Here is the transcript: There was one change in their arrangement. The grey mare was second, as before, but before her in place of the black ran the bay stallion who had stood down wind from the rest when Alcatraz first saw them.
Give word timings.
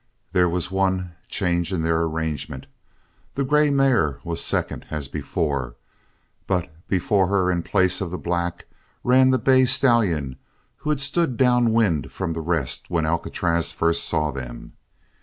There 0.31 0.49
was 0.49 0.71
one 0.71 1.11
change 1.29 1.71
in 1.71 1.83
their 1.83 2.01
arrangement. 2.01 2.65
The 3.35 3.43
grey 3.43 3.69
mare 3.69 4.19
was 4.23 4.43
second, 4.43 4.87
as 4.89 5.07
before, 5.07 5.75
but 6.47 6.73
before 6.87 7.27
her 7.27 7.51
in 7.51 7.61
place 7.61 8.01
of 8.01 8.09
the 8.09 8.17
black 8.17 8.65
ran 9.03 9.29
the 9.29 9.37
bay 9.37 9.65
stallion 9.65 10.37
who 10.77 10.89
had 10.89 11.01
stood 11.01 11.37
down 11.37 11.71
wind 11.71 12.11
from 12.11 12.33
the 12.33 12.41
rest 12.41 12.89
when 12.89 13.05
Alcatraz 13.05 13.71
first 13.71 14.03
saw 14.03 14.31
them. 14.31 14.73